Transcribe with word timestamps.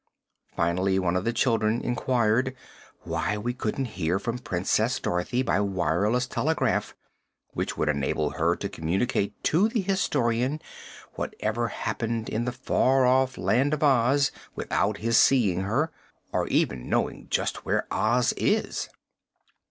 Finally 0.55 0.97
one 0.97 1.15
of 1.15 1.25
the 1.25 1.31
children 1.31 1.79
inquired 1.79 2.55
why 3.01 3.37
we 3.37 3.53
couldn't 3.53 3.85
hear 3.85 4.17
from 4.17 4.39
Princess 4.39 4.99
Dorothy 4.99 5.43
by 5.43 5.59
wireless 5.59 6.25
telegraph, 6.25 6.95
which 7.53 7.77
would 7.77 7.87
enable 7.87 8.31
her 8.31 8.55
to 8.55 8.67
communicate 8.67 9.35
to 9.43 9.69
the 9.69 9.81
Historian 9.81 10.59
whatever 11.13 11.67
happened 11.67 12.29
in 12.29 12.45
the 12.45 12.51
far 12.51 13.05
off 13.05 13.37
Land 13.37 13.75
of 13.75 13.83
Oz 13.83 14.31
without 14.55 14.97
his 14.97 15.17
seeing 15.19 15.61
her, 15.61 15.91
or 16.31 16.47
even 16.47 16.89
knowing 16.89 17.27
just 17.29 17.63
where 17.63 17.85
Oz 17.91 18.33
is. 18.37 18.89